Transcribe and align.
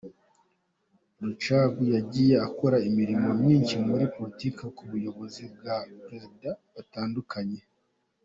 Rucagu 1.21 1.83
yagiye 1.95 2.35
akora 2.47 2.77
imirimo 2.89 3.27
myinshi 3.39 3.75
muri 3.87 4.03
Politiki 4.15 4.63
ku 4.75 4.83
buyobozi 4.91 5.41
bw’aba 5.55 5.95
Perezida 6.05 6.49
batandukanye. 6.75 7.59